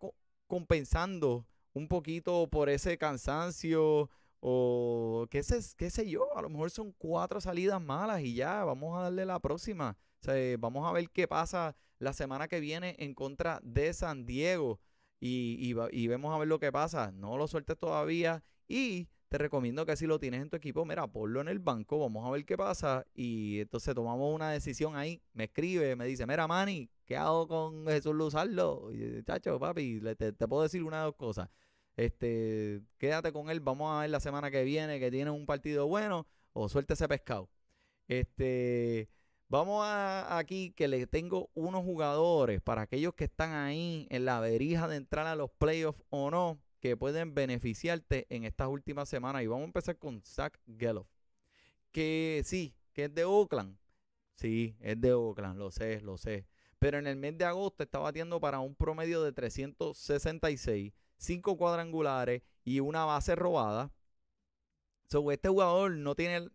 compensando 0.48 1.46
un 1.74 1.88
poquito 1.88 2.48
por 2.50 2.70
ese 2.70 2.98
cansancio 2.98 4.10
o 4.42 5.28
qué 5.32 5.44
sé, 5.44 5.60
qué 5.78 5.90
sé 5.90 6.10
yo, 6.10 6.38
a 6.38 6.42
lo 6.42 6.50
mejor 6.50 6.70
son 6.72 6.92
cuatro 6.98 7.40
salidas 7.40 7.82
malas 7.82 8.22
y 8.22 8.36
ya, 8.36 8.66
vamos 8.66 8.98
a 8.98 9.04
darle 9.04 9.26
la 9.26 9.40
próxima. 9.40 9.98
Vamos 10.60 10.88
a 10.88 10.92
ver 10.92 11.10
qué 11.10 11.28
pasa 11.28 11.76
la 12.00 12.14
semana 12.14 12.48
que 12.48 12.60
viene 12.60 12.96
en 13.00 13.14
contra 13.14 13.60
de 13.64 13.94
San 13.94 14.26
Diego 14.26 14.80
y, 15.20 15.74
y, 15.92 16.08
vemos 16.08 16.34
a 16.36 16.38
ver 16.38 16.48
lo 16.48 16.60
que 16.60 16.72
pasa. 16.72 17.12
No 17.12 17.38
lo 17.38 17.48
sueltes 17.48 17.78
todavía 17.78 18.44
y 18.68 19.08
te 19.30 19.38
recomiendo 19.38 19.86
que 19.86 19.96
si 19.96 20.06
lo 20.06 20.20
tienes 20.20 20.42
en 20.42 20.50
tu 20.50 20.58
equipo, 20.58 20.86
mira, 20.86 21.08
ponlo 21.08 21.40
en 21.42 21.48
el 21.48 21.60
banco, 21.60 22.00
vamos 22.00 22.28
a 22.28 22.32
ver 22.32 22.46
qué 22.46 22.58
pasa 22.58 23.06
y 23.14 23.62
entonces 23.62 23.96
tomamos 23.96 24.34
una 24.34 24.52
decisión 24.52 24.96
ahí. 24.96 25.22
Me 25.34 25.46
escribe, 25.46 25.96
me 25.96 26.06
dice, 26.06 26.28
mira, 26.28 26.48
Manny, 26.48 26.90
¿qué 27.06 27.16
hago 27.16 27.48
con 27.48 27.88
Jesús 27.88 28.14
Luzardo? 28.14 28.92
Y, 28.94 29.24
chacho, 29.24 29.60
papi, 29.60 30.02
te, 30.18 30.34
te 30.34 30.48
puedo 30.48 30.64
decir 30.64 30.84
una 30.84 30.98
de 31.00 31.04
dos 31.06 31.16
cosas 31.16 31.50
este, 31.96 32.82
quédate 32.98 33.32
con 33.32 33.50
él, 33.50 33.60
vamos 33.60 33.94
a 33.96 34.02
ver 34.02 34.10
la 34.10 34.20
semana 34.20 34.50
que 34.50 34.64
viene 34.64 35.00
que 35.00 35.12
tiene 35.12 35.32
un 35.32 35.46
partido 35.46 35.88
bueno 35.88 36.28
o 36.54 36.70
suelte 36.70 36.94
ese 36.94 37.08
pescado. 37.08 37.50
Este, 38.08 39.10
vamos 39.54 39.86
a 39.86 40.40
aquí 40.40 40.72
que 40.72 40.88
le 40.88 41.06
tengo 41.06 41.52
unos 41.54 41.84
jugadores 41.84 42.60
para 42.60 42.82
aquellos 42.82 43.14
que 43.14 43.26
están 43.26 43.54
ahí 43.54 44.08
en 44.10 44.26
la 44.26 44.40
verija 44.40 44.88
de 44.88 44.96
entrar 44.96 45.28
a 45.28 45.36
los 45.36 45.52
playoffs 45.52 46.02
o 46.10 46.32
no, 46.32 46.60
que 46.80 46.98
pueden 46.98 47.36
beneficiarte 47.36 48.26
en 48.32 48.46
estas 48.46 48.68
últimas 48.68 49.08
semanas. 49.10 49.44
Y 49.44 49.48
vamos 49.48 49.66
a 49.66 49.68
empezar 49.68 50.00
con 50.00 50.24
Zach 50.24 50.58
Geloff, 50.80 51.08
que 51.92 52.42
sí, 52.44 52.76
que 52.94 53.06
es 53.06 53.14
de 53.14 53.26
Oakland. 53.26 53.78
Sí, 54.34 54.76
es 54.80 55.00
de 55.00 55.14
Oakland, 55.14 55.60
lo 55.60 55.70
sé, 55.70 56.02
lo 56.02 56.18
sé. 56.18 56.48
Pero 56.80 56.98
en 56.98 57.06
el 57.06 57.16
mes 57.16 57.38
de 57.38 57.46
agosto 57.46 57.84
está 57.84 58.00
batiendo 58.00 58.40
para 58.40 58.60
un 58.60 58.74
promedio 58.74 59.22
de 59.22 59.34
366 59.34 60.94
cinco 61.18 61.58
cuadrangulares 61.58 62.42
y 62.66 62.80
una 62.80 63.06
base 63.06 63.36
robada. 63.36 63.94
So, 65.10 65.32
este 65.32 65.48
jugador 65.48 65.92
no 65.92 66.16
tiene, 66.16 66.50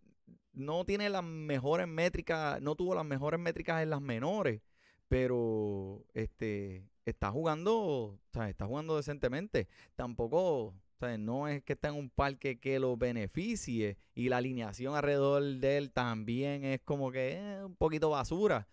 no 0.59 0.85
tiene 0.85 1.09
las 1.09 1.25
mejores 1.25 1.87
métricas, 1.89 2.61
no 2.61 2.75
tuvo 2.75 2.95
las 2.95 3.05
mejores 3.05 3.41
métricas 3.41 3.83
en 3.83 3.91
las 3.91 4.01
menores, 4.01 4.61
pero 5.09 6.05
este 6.15 6.85
está 7.05 7.31
jugando, 7.31 7.79
o 7.79 8.19
sea, 8.33 8.51
está 8.51 8.67
jugando 8.67 8.97
decentemente. 8.97 9.69
Tampoco, 9.97 10.67
o 10.67 10.75
sea, 10.99 11.17
no 11.17 11.49
es 11.49 11.63
que 11.63 11.73
está 11.73 11.89
en 11.89 11.95
un 11.95 12.11
parque 12.11 12.59
que 12.59 12.79
lo 12.79 12.97
beneficie 12.97 13.97
y 14.15 14.29
la 14.29 14.39
alineación 14.39 14.95
alrededor 14.95 15.43
de 15.43 15.79
él 15.79 15.93
también 15.93 16.65
es 16.65 16.81
como 16.83 17.11
que 17.11 17.35
eh, 17.35 17.65
un 17.65 17.77
poquito 17.77 18.11
basura. 18.11 18.69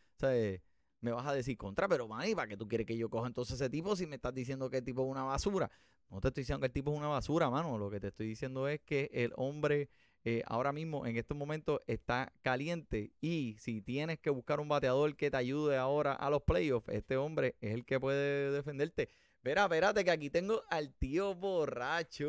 Me 1.01 1.12
vas 1.12 1.27
a 1.27 1.34
decir 1.34 1.56
contra, 1.56 1.88
pero 1.88 2.08
man, 2.08 2.27
¿para 2.36 2.48
qué 2.48 2.58
tú 2.58 2.68
quieres 2.68 2.88
que 2.88 2.98
yo 2.98 3.10
coja 3.10 3.27
entonces 3.27 3.56
ese 3.56 3.70
tipo 3.70 3.96
si 3.96 4.08
me 4.08 4.15
estás 4.15 4.34
diciendo 4.34 4.70
que 4.70 4.77
el 4.77 4.84
tipo 4.84 5.04
es 5.04 5.08
una 5.08 5.24
basura? 5.24 5.70
No 6.10 6.20
te 6.20 6.30
estoy 6.30 6.42
diciendo 6.42 6.62
que 6.62 6.68
el 6.68 6.72
tipo 6.72 6.92
es 6.92 6.98
una 6.98 7.08
basura, 7.08 7.50
mano. 7.50 7.77
Lo 7.77 7.89
que 7.89 8.00
te 8.00 8.08
estoy 8.08 8.27
diciendo 8.27 8.68
es 8.68 8.80
que 8.82 9.10
el 9.13 9.32
hombre 9.36 9.89
eh, 10.27 10.41
ahora 10.48 10.74
mismo, 10.74 11.05
en 11.05 11.17
estos 11.17 11.38
momentos, 11.38 11.82
está 11.86 12.34
caliente. 12.41 13.12
Y 13.22 13.55
si 13.60 13.79
tienes 13.82 14.20
que 14.20 14.32
buscar 14.32 14.60
un 14.60 14.67
bateador 14.67 15.15
que 15.15 15.29
te 15.29 15.38
ayude 15.38 15.77
ahora 15.77 16.13
a 16.13 16.32
los 16.32 16.41
playoffs, 16.41 16.89
este 16.89 17.15
hombre 17.15 17.55
es 17.62 17.75
el 17.75 17.86
que 17.86 18.00
puede 18.00 18.51
defenderte. 18.51 19.10
Verá, 19.44 19.65
espérate, 19.65 20.03
que 20.03 20.10
aquí 20.10 20.32
tengo 20.32 20.63
al 20.72 20.91
tío 20.96 21.36
borracho. 21.36 22.25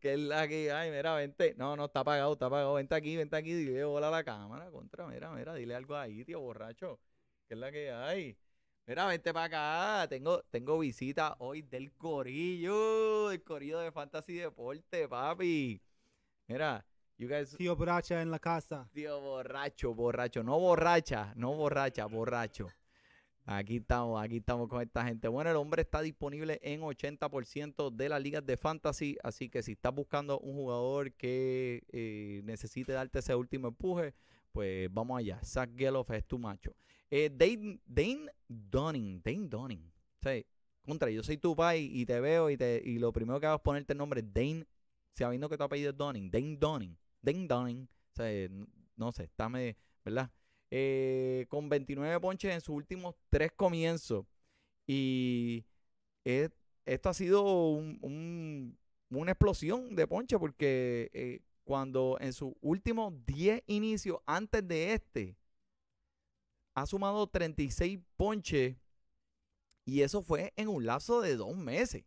Que 0.00 0.14
es 0.14 0.18
la 0.18 0.48
que. 0.48 0.72
Ay, 0.72 0.90
mira, 0.90 1.14
vente. 1.14 1.54
No, 1.56 1.76
no, 1.76 1.84
está 1.84 2.00
apagado, 2.00 2.32
está 2.32 2.46
apagado. 2.46 2.74
Vente 2.74 2.96
aquí, 2.96 3.16
vente 3.16 3.36
aquí, 3.36 3.52
dile 3.54 3.84
hola 3.84 4.08
a 4.08 4.10
la 4.10 4.24
cámara. 4.24 4.68
Contra, 4.72 5.06
mira, 5.06 5.30
mira, 5.30 5.54
dile 5.54 5.76
algo 5.76 5.94
ahí, 5.94 6.24
tío 6.24 6.40
borracho. 6.40 6.98
Que 7.46 7.54
es 7.54 7.60
la 7.60 7.70
que 7.70 7.92
hay. 7.92 8.36
Mira, 8.86 9.06
vente 9.06 9.32
para 9.32 10.00
acá. 10.02 10.08
Tengo, 10.08 10.42
tengo 10.50 10.80
visita 10.80 11.36
hoy 11.38 11.62
del 11.62 11.92
Corillo. 11.92 13.28
Del 13.28 13.44
Corillo 13.44 13.78
de 13.78 13.92
Fantasy 13.92 14.34
Deporte, 14.34 15.08
papi. 15.08 15.80
Mira, 16.46 16.84
you 17.16 17.26
guys. 17.26 17.56
Tío 17.56 17.74
borracha 17.74 18.20
en 18.20 18.30
la 18.30 18.38
casa. 18.38 18.88
Tío 18.92 19.20
borracho, 19.20 19.94
borracho. 19.94 20.42
No 20.42 20.58
borracha, 20.58 21.32
no 21.36 21.54
borracha, 21.54 22.04
borracho. 22.06 22.68
Aquí 23.46 23.76
estamos, 23.76 24.22
aquí 24.22 24.38
estamos 24.38 24.68
con 24.68 24.82
esta 24.82 25.04
gente. 25.04 25.28
Bueno, 25.28 25.50
el 25.50 25.56
hombre 25.56 25.82
está 25.82 26.00
disponible 26.00 26.58
en 26.62 26.80
80% 26.80 27.90
de 27.90 28.08
las 28.08 28.22
ligas 28.22 28.44
de 28.44 28.56
fantasy, 28.56 29.18
así 29.22 29.50
que 29.50 29.62
si 29.62 29.72
estás 29.72 29.94
buscando 29.94 30.38
un 30.38 30.54
jugador 30.54 31.12
que 31.12 31.82
eh, 31.92 32.40
necesite 32.44 32.92
darte 32.92 33.18
ese 33.18 33.34
último 33.34 33.68
empuje, 33.68 34.14
pues 34.50 34.92
vamos 34.92 35.18
allá. 35.18 35.40
Zach 35.44 35.70
Geloff 35.76 36.10
es 36.10 36.24
tu 36.26 36.38
macho. 36.38 36.74
Eh, 37.10 37.30
Dane, 37.30 37.80
Dane 37.86 38.30
Dunning, 38.48 39.20
Dane 39.22 39.48
Dunning. 39.48 39.92
Sea, 40.22 40.42
contra, 40.86 41.10
yo 41.10 41.22
soy 41.22 41.36
tu 41.36 41.54
pai 41.54 41.90
y 41.92 42.06
te 42.06 42.20
veo 42.20 42.48
y, 42.48 42.56
te, 42.56 42.80
y 42.82 42.98
lo 42.98 43.12
primero 43.12 43.40
que 43.40 43.46
hago 43.46 43.56
es 43.56 43.62
ponerte 43.62 43.92
el 43.92 43.98
nombre 43.98 44.22
Dane, 44.22 44.66
sabiendo 45.14 45.48
que 45.48 45.56
tu 45.56 45.64
apellido 45.64 45.90
es 45.90 45.96
Dunning, 45.96 46.30
Dane 46.30 46.56
Dunning, 46.56 46.98
Dane 47.22 47.46
Dunning. 47.46 47.88
O 48.12 48.16
sea, 48.16 48.48
no, 48.96 49.12
sé, 49.12 49.24
está 49.24 49.48
¿verdad? 50.04 50.30
Eh, 50.70 51.46
con 51.48 51.68
29 51.68 52.20
ponches 52.20 52.52
en 52.52 52.60
sus 52.60 52.74
últimos 52.74 53.14
tres 53.30 53.52
comienzos. 53.52 54.26
Y 54.86 55.64
esto 56.24 57.08
ha 57.08 57.14
sido 57.14 57.42
un, 57.44 58.78
una 59.10 59.32
explosión 59.32 59.94
de 59.94 60.06
ponche 60.06 60.38
porque 60.38 61.10
eh, 61.12 61.40
cuando 61.64 62.18
en 62.20 62.32
sus 62.32 62.52
últimos 62.60 63.14
10 63.26 63.62
inicios 63.66 64.18
antes 64.26 64.66
de 64.66 64.94
este, 64.94 65.36
ha 66.74 66.86
sumado 66.86 67.26
36 67.26 68.00
ponches 68.16 68.76
y 69.86 70.02
eso 70.02 70.22
fue 70.22 70.52
en 70.56 70.68
un 70.68 70.84
lapso 70.84 71.20
de 71.20 71.36
dos 71.36 71.56
meses. 71.56 72.04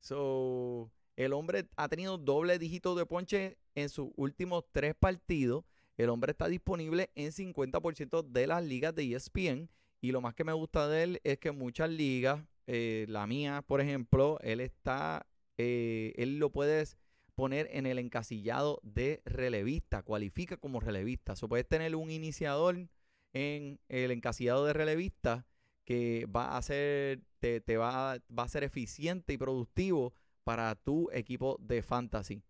So, 0.00 0.90
el 1.16 1.32
hombre 1.32 1.68
ha 1.76 1.88
tenido 1.88 2.18
doble 2.18 2.58
dígito 2.58 2.94
de 2.94 3.06
ponches 3.06 3.56
en 3.74 3.88
sus 3.88 4.10
últimos 4.16 4.64
tres 4.72 4.94
partidos. 4.94 5.64
El 5.96 6.08
hombre 6.08 6.32
está 6.32 6.48
disponible 6.48 7.10
en 7.14 7.30
50% 7.30 8.22
de 8.22 8.46
las 8.46 8.64
ligas 8.64 8.94
de 8.94 9.14
ESPN. 9.14 9.70
Y 10.00 10.12
lo 10.12 10.20
más 10.20 10.34
que 10.34 10.44
me 10.44 10.52
gusta 10.52 10.88
de 10.88 11.02
él 11.02 11.20
es 11.24 11.38
que 11.38 11.52
muchas 11.52 11.88
ligas, 11.88 12.44
eh, 12.66 13.06
la 13.08 13.26
mía, 13.26 13.62
por 13.66 13.80
ejemplo, 13.80 14.38
él 14.42 14.60
está, 14.60 15.26
eh, 15.56 16.12
él 16.16 16.38
lo 16.38 16.50
puedes 16.50 16.98
poner 17.34 17.68
en 17.72 17.86
el 17.86 17.98
encasillado 17.98 18.80
de 18.82 19.22
relevista, 19.24 20.02
cualifica 20.02 20.56
como 20.56 20.80
relevista. 20.80 21.34
O 21.40 21.48
puedes 21.48 21.68
tener 21.68 21.94
un 21.96 22.10
iniciador 22.10 22.88
en 23.32 23.80
el 23.88 24.10
encasillado 24.10 24.64
de 24.66 24.72
relevista 24.72 25.46
que 25.84 26.26
va 26.26 26.56
a 26.56 26.62
ser, 26.62 27.22
te, 27.38 27.76
va, 27.76 28.18
va, 28.36 28.42
a 28.42 28.48
ser 28.48 28.64
eficiente 28.64 29.32
y 29.32 29.38
productivo 29.38 30.14
para 30.44 30.74
tu 30.74 31.10
equipo 31.10 31.56
de 31.60 31.82
fantasy. 31.82 32.42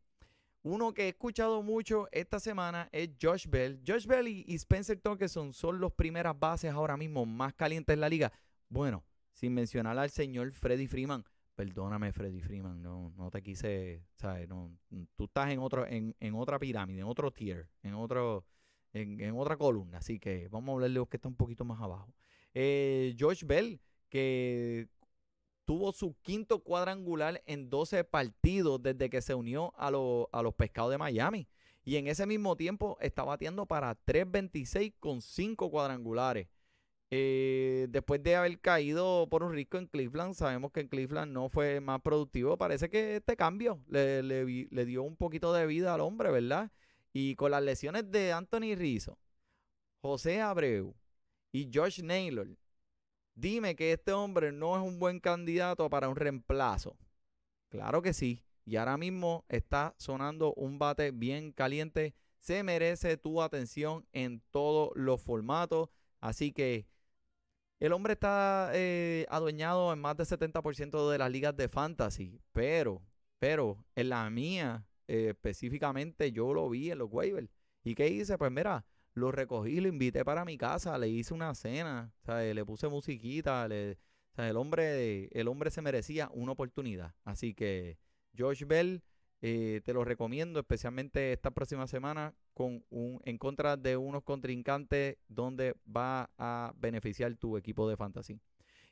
Uno 0.64 0.94
que 0.94 1.04
he 1.04 1.08
escuchado 1.08 1.62
mucho 1.62 2.08
esta 2.10 2.40
semana 2.40 2.88
es 2.90 3.10
Josh 3.20 3.46
Bell. 3.46 3.82
Josh 3.86 4.06
Bell 4.06 4.26
y, 4.28 4.54
Spencer 4.54 4.98
Torkelson 4.98 5.52
son 5.52 5.78
los 5.78 5.92
primeras 5.92 6.38
bases 6.38 6.72
ahora 6.72 6.96
mismo 6.96 7.26
más 7.26 7.52
calientes 7.52 7.92
en 7.92 8.00
la 8.00 8.08
liga. 8.08 8.32
Bueno, 8.70 9.04
sin 9.32 9.52
mencionar 9.52 9.98
al 9.98 10.08
señor 10.08 10.50
Freddy 10.52 10.86
Freeman. 10.86 11.22
Perdóname, 11.54 12.12
Freddy 12.12 12.40
Freeman, 12.40 12.82
no, 12.82 13.12
no 13.16 13.30
te 13.30 13.42
quise, 13.42 14.06
¿sabes? 14.14 14.48
No, 14.48 14.76
tú 15.14 15.24
estás 15.24 15.50
en 15.50 15.58
otro, 15.58 15.86
en, 15.86 16.14
otra 16.34 16.58
pirámide, 16.58 17.00
en 17.00 17.06
otro 17.06 17.30
tier, 17.30 17.68
en 17.82 17.94
otro, 17.94 18.46
en, 18.94 19.36
otra 19.36 19.58
columna. 19.58 19.98
Así 19.98 20.18
que 20.18 20.48
vamos 20.48 20.70
a 20.70 20.72
hablarle 20.72 20.94
de 20.94 21.00
los 21.00 21.08
que 21.08 21.18
está 21.18 21.28
un 21.28 21.36
poquito 21.36 21.66
más 21.66 21.80
abajo. 21.80 22.12
Eh, 22.54 23.14
George 23.18 23.44
Bell, 23.44 23.80
que 24.08 24.88
tuvo 25.64 25.92
su 25.92 26.14
quinto 26.22 26.60
cuadrangular 26.60 27.42
en 27.46 27.70
12 27.70 28.04
partidos 28.04 28.82
desde 28.82 29.10
que 29.10 29.22
se 29.22 29.34
unió 29.34 29.72
a, 29.76 29.88
a 29.88 30.42
los 30.42 30.54
pescados 30.54 30.90
de 30.90 30.98
Miami. 30.98 31.48
Y 31.84 31.96
en 31.96 32.06
ese 32.06 32.26
mismo 32.26 32.56
tiempo 32.56 32.96
está 33.00 33.24
batiendo 33.24 33.66
para 33.66 33.94
3.26 34.06 34.94
con 34.98 35.20
5 35.20 35.70
cuadrangulares. 35.70 36.48
Eh, 37.10 37.86
después 37.90 38.22
de 38.22 38.34
haber 38.34 38.58
caído 38.60 39.28
por 39.28 39.42
un 39.42 39.52
rico 39.52 39.76
en 39.76 39.86
Cleveland, 39.86 40.34
sabemos 40.34 40.72
que 40.72 40.80
en 40.80 40.88
Cleveland 40.88 41.32
no 41.32 41.48
fue 41.48 41.80
más 41.80 42.00
productivo. 42.00 42.56
Parece 42.56 42.88
que 42.88 43.16
este 43.16 43.36
cambio 43.36 43.80
le, 43.88 44.22
le 44.22 44.84
dio 44.84 45.02
un 45.02 45.16
poquito 45.16 45.52
de 45.52 45.66
vida 45.66 45.94
al 45.94 46.00
hombre, 46.00 46.30
¿verdad? 46.30 46.72
Y 47.12 47.36
con 47.36 47.50
las 47.50 47.62
lesiones 47.62 48.10
de 48.10 48.32
Anthony 48.32 48.74
Rizzo, 48.74 49.18
José 50.00 50.40
Abreu 50.40 50.94
y 51.52 51.70
Josh 51.72 52.02
Naylor, 52.02 52.48
dime 53.34 53.76
que 53.76 53.92
este 53.92 54.12
hombre 54.12 54.52
no 54.52 54.76
es 54.76 54.82
un 54.82 54.98
buen 54.98 55.20
candidato 55.20 55.88
para 55.90 56.08
un 56.08 56.16
reemplazo. 56.16 56.96
Claro 57.68 58.02
que 58.02 58.12
sí. 58.12 58.44
Y 58.64 58.76
ahora 58.76 58.96
mismo 58.96 59.44
está 59.48 59.94
sonando 59.98 60.54
un 60.54 60.78
bate 60.78 61.10
bien 61.10 61.52
caliente. 61.52 62.14
Se 62.38 62.62
merece 62.62 63.16
tu 63.16 63.42
atención 63.42 64.06
en 64.12 64.42
todos 64.50 64.90
los 64.94 65.20
formatos. 65.22 65.90
Así 66.20 66.52
que 66.52 66.86
el 67.80 67.92
hombre 67.92 68.14
está 68.14 68.70
eh, 68.74 69.26
adueñado 69.28 69.92
en 69.92 69.98
más 69.98 70.16
del 70.16 70.26
70% 70.26 71.10
de 71.10 71.18
las 71.18 71.30
ligas 71.30 71.56
de 71.56 71.68
fantasy. 71.68 72.40
Pero 72.52 73.02
pero 73.44 73.84
en 73.94 74.08
la 74.08 74.30
mía, 74.30 74.86
eh, 75.06 75.26
específicamente, 75.32 76.32
yo 76.32 76.54
lo 76.54 76.70
vi 76.70 76.90
en 76.90 76.96
los 76.96 77.12
waivers. 77.12 77.50
¿Y 77.82 77.94
qué 77.94 78.08
hice? 78.08 78.38
Pues 78.38 78.50
mira, 78.50 78.86
lo 79.14 79.30
recogí, 79.30 79.80
lo 79.80 79.88
invité 79.88 80.24
para 80.24 80.44
mi 80.44 80.58
casa, 80.58 80.98
le 80.98 81.08
hice 81.08 81.34
una 81.34 81.54
cena, 81.54 82.12
le 82.26 82.64
puse 82.64 82.88
musiquita, 82.88 83.66
le, 83.68 83.98
el, 84.36 84.56
hombre, 84.56 85.28
el 85.32 85.48
hombre 85.48 85.70
se 85.70 85.82
merecía 85.82 86.28
una 86.32 86.52
oportunidad. 86.52 87.14
Así 87.24 87.54
que 87.54 87.98
Josh 88.36 88.64
Bell, 88.64 89.02
eh, 89.40 89.80
te 89.84 89.92
lo 89.92 90.04
recomiendo, 90.04 90.58
especialmente 90.58 91.32
esta 91.32 91.50
próxima 91.50 91.86
semana, 91.86 92.34
con 92.54 92.84
un, 92.90 93.20
en 93.24 93.38
contra 93.38 93.76
de 93.76 93.96
unos 93.96 94.22
contrincantes 94.22 95.16
donde 95.28 95.74
va 95.84 96.30
a 96.38 96.72
beneficiar 96.76 97.36
tu 97.36 97.56
equipo 97.56 97.88
de 97.88 97.96
fantasy. 97.96 98.40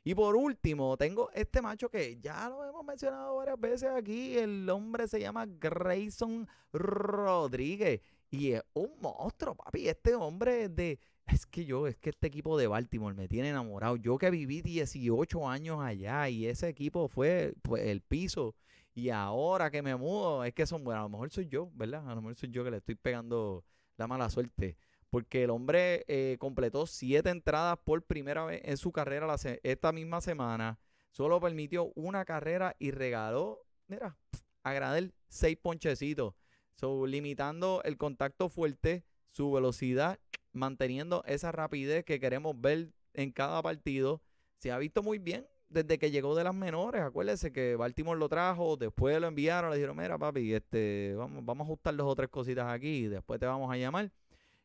Y 0.05 0.15
por 0.15 0.35
último, 0.35 0.97
tengo 0.97 1.31
este 1.33 1.61
macho 1.61 1.89
que 1.89 2.19
ya 2.19 2.49
lo 2.49 2.65
hemos 2.65 2.83
mencionado 2.83 3.37
varias 3.37 3.59
veces 3.59 3.89
aquí. 3.89 4.37
El 4.37 4.69
hombre 4.69 5.07
se 5.07 5.19
llama 5.19 5.45
Grayson 5.47 6.47
Rodríguez. 6.73 8.01
Y 8.33 8.53
es 8.53 8.63
un 8.73 8.89
monstruo, 8.99 9.53
papi. 9.53 9.87
Este 9.87 10.15
hombre 10.15 10.67
de. 10.67 10.99
Es 11.27 11.45
que 11.45 11.65
yo, 11.65 11.85
es 11.85 11.95
que 11.97 12.09
este 12.09 12.25
equipo 12.25 12.57
de 12.57 12.65
Baltimore 12.65 13.13
me 13.13 13.27
tiene 13.27 13.49
enamorado. 13.49 13.95
Yo 13.95 14.17
que 14.17 14.31
viví 14.31 14.63
18 14.63 15.47
años 15.47 15.79
allá 15.81 16.27
y 16.29 16.47
ese 16.47 16.67
equipo 16.67 17.07
fue 17.07 17.53
pues, 17.61 17.85
el 17.85 18.01
piso. 18.01 18.55
Y 18.95 19.09
ahora 19.09 19.69
que 19.69 19.83
me 19.83 19.95
mudo, 19.95 20.43
es 20.43 20.53
que 20.55 20.65
son 20.65 20.83
buenos. 20.83 21.01
A 21.01 21.03
lo 21.03 21.09
mejor 21.09 21.29
soy 21.29 21.47
yo, 21.47 21.69
¿verdad? 21.75 22.09
A 22.09 22.15
lo 22.15 22.21
mejor 22.21 22.35
soy 22.35 22.49
yo 22.49 22.63
que 22.63 22.71
le 22.71 22.77
estoy 22.77 22.95
pegando 22.95 23.63
la 23.97 24.07
mala 24.07 24.27
suerte. 24.31 24.77
Porque 25.11 25.43
el 25.43 25.51
hombre 25.51 26.03
eh, 26.07 26.37
completó 26.39 26.87
siete 26.87 27.29
entradas 27.29 27.77
por 27.85 28.01
primera 28.01 28.45
vez 28.45 28.61
en 28.65 28.77
su 28.77 28.91
carrera 28.91 29.35
esta 29.61 29.91
misma 29.91 30.21
semana. 30.21 30.79
Solo 31.11 31.39
permitió 31.39 31.91
una 31.93 32.25
carrera 32.25 32.75
y 32.79 32.89
regaló, 32.89 33.63
mira, 33.87 34.17
a 34.63 34.73
Granel 34.73 35.13
seis 35.27 35.55
ponchecitos. 35.55 36.33
So, 36.75 37.05
limitando 37.05 37.81
el 37.83 37.97
contacto 37.97 38.49
fuerte, 38.49 39.03
su 39.31 39.51
velocidad, 39.51 40.19
manteniendo 40.51 41.23
esa 41.25 41.51
rapidez 41.51 42.03
que 42.03 42.19
queremos 42.19 42.59
ver 42.59 42.93
en 43.13 43.31
cada 43.31 43.61
partido. 43.61 44.21
Se 44.57 44.71
ha 44.71 44.77
visto 44.77 45.03
muy 45.03 45.19
bien 45.19 45.47
desde 45.69 45.97
que 45.97 46.11
llegó 46.11 46.35
de 46.35 46.43
las 46.43 46.53
menores. 46.53 47.01
Acuérdense 47.01 47.51
que 47.51 47.75
Baltimore 47.75 48.19
lo 48.19 48.29
trajo, 48.29 48.77
después 48.77 49.19
lo 49.19 49.27
enviaron, 49.27 49.71
le 49.71 49.77
dijeron, 49.77 49.97
mira 49.97 50.17
papi, 50.17 50.53
este, 50.53 51.15
vamos, 51.17 51.43
vamos 51.43 51.65
a 51.65 51.67
ajustar 51.67 51.95
dos 51.95 52.07
o 52.07 52.15
tres 52.15 52.29
cositas 52.29 52.71
aquí 52.71 53.05
y 53.05 53.07
después 53.07 53.39
te 53.39 53.45
vamos 53.45 53.71
a 53.71 53.77
llamar. 53.77 54.11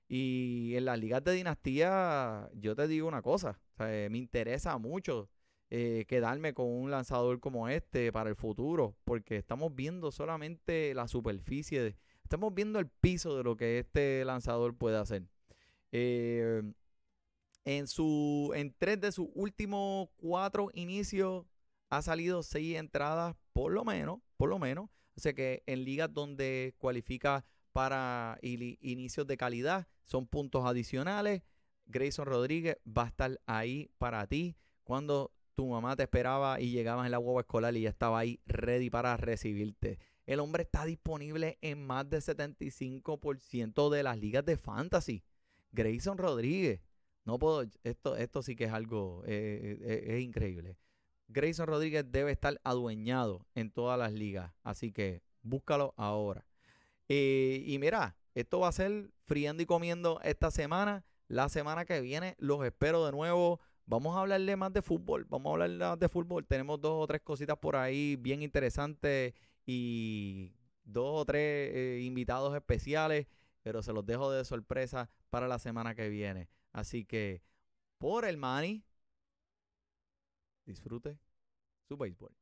Y 0.08 0.74
en 0.76 0.86
las 0.86 0.98
ligas 0.98 1.22
de 1.24 1.32
dinastía, 1.32 2.48
yo 2.54 2.74
te 2.74 2.88
digo 2.88 3.06
una 3.08 3.22
cosa, 3.22 3.58
me 3.78 4.16
interesa 4.16 4.78
mucho 4.78 5.28
eh, 5.70 6.06
quedarme 6.08 6.54
con 6.54 6.66
un 6.66 6.90
lanzador 6.90 7.40
como 7.40 7.68
este 7.68 8.10
para 8.12 8.30
el 8.30 8.37
futuro, 8.37 8.96
porque 9.04 9.37
estamos 9.37 9.75
viendo 9.75 10.10
solamente 10.10 10.94
la 10.94 11.08
superficie, 11.08 11.96
estamos 12.22 12.54
viendo 12.54 12.78
el 12.78 12.88
piso 12.88 13.37
de 13.37 13.44
lo 13.44 13.56
que 13.56 13.78
este 13.78 14.25
lanzador 14.25 14.76
puede 14.76 14.96
hacer. 14.96 15.25
Eh, 15.92 16.62
en, 17.64 17.87
su, 17.87 18.52
en 18.54 18.75
tres 18.78 19.00
de 19.00 19.12
sus 19.12 19.28
últimos 19.34 20.08
cuatro 20.16 20.70
inicios 20.72 21.44
ha 21.90 22.02
salido 22.02 22.42
seis 22.42 22.76
entradas, 22.76 23.37
por 23.52 23.72
lo 23.72 23.84
menos, 23.84 24.20
por 24.37 24.48
lo 24.48 24.58
menos. 24.58 24.88
O 25.16 25.20
sea 25.20 25.34
que 25.34 25.62
en 25.66 25.84
ligas 25.84 26.12
donde 26.12 26.75
cualifica 26.78 27.44
para 27.72 28.38
inicios 28.40 29.26
de 29.26 29.37
calidad, 29.37 29.87
son 30.04 30.26
puntos 30.26 30.64
adicionales. 30.64 31.42
Grayson 31.87 32.26
Rodríguez 32.26 32.78
va 32.87 33.04
a 33.04 33.08
estar 33.08 33.40
ahí 33.46 33.90
para 33.98 34.26
ti 34.26 34.56
cuando 34.84 35.32
tu 35.58 35.66
mamá 35.66 35.96
te 35.96 36.04
esperaba 36.04 36.60
y 36.60 36.70
llegabas 36.70 37.06
en 37.06 37.10
la 37.10 37.18
hueva 37.18 37.40
escolar 37.40 37.76
y 37.76 37.80
ya 37.80 37.88
estaba 37.88 38.20
ahí 38.20 38.38
ready 38.46 38.90
para 38.90 39.16
recibirte. 39.16 39.98
El 40.24 40.38
hombre 40.38 40.62
está 40.62 40.84
disponible 40.84 41.58
en 41.62 41.84
más 41.84 42.08
del 42.08 42.22
75% 42.22 43.90
de 43.90 44.02
las 44.04 44.16
ligas 44.18 44.44
de 44.44 44.56
fantasy. 44.56 45.24
Grayson 45.73 46.16
Rodríguez. 46.16 46.80
No 47.25 47.40
puedo, 47.40 47.64
esto, 47.82 48.14
esto 48.14 48.40
sí 48.40 48.54
que 48.54 48.66
es 48.66 48.73
algo, 48.73 49.25
eh, 49.26 49.78
eh, 49.80 50.04
es 50.06 50.21
increíble. 50.23 50.76
Grayson 51.26 51.66
Rodríguez 51.66 52.04
debe 52.06 52.30
estar 52.30 52.60
adueñado 52.62 53.44
en 53.56 53.73
todas 53.73 53.99
las 53.99 54.12
ligas, 54.12 54.52
así 54.62 54.92
que 54.92 55.25
búscalo 55.42 55.92
ahora. 55.97 56.47
Eh, 57.08 57.64
y 57.66 57.80
mira, 57.80 58.16
esto 58.36 58.60
va 58.60 58.68
a 58.68 58.73
ser 58.73 59.10
friendo 59.25 59.60
y 59.64 59.66
comiendo 59.66 60.21
esta 60.23 60.52
semana. 60.52 61.04
La 61.26 61.49
semana 61.49 61.84
que 61.84 62.00
viene 62.00 62.36
los 62.38 62.64
espero 62.64 63.04
de 63.04 63.10
nuevo. 63.10 63.58
Vamos 63.88 64.14
a 64.14 64.20
hablarle 64.20 64.54
más 64.54 64.70
de 64.74 64.82
fútbol. 64.82 65.24
Vamos 65.30 65.48
a 65.48 65.52
hablar 65.54 65.70
más 65.70 65.98
de 65.98 66.10
fútbol. 66.10 66.46
Tenemos 66.46 66.78
dos 66.78 67.02
o 67.02 67.06
tres 67.06 67.22
cositas 67.22 67.56
por 67.56 67.74
ahí 67.74 68.16
bien 68.16 68.42
interesantes 68.42 69.32
y 69.64 70.52
dos 70.84 71.22
o 71.22 71.24
tres 71.24 71.74
eh, 71.74 72.00
invitados 72.02 72.54
especiales. 72.54 73.26
Pero 73.62 73.82
se 73.82 73.94
los 73.94 74.04
dejo 74.04 74.30
de 74.30 74.44
sorpresa 74.44 75.08
para 75.30 75.48
la 75.48 75.58
semana 75.58 75.94
que 75.94 76.10
viene. 76.10 76.50
Así 76.70 77.06
que 77.06 77.42
por 77.96 78.26
el 78.26 78.36
money, 78.36 78.84
disfrute 80.66 81.18
su 81.88 81.96
béisbol. 81.96 82.32